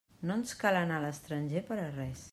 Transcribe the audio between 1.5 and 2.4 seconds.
per a res.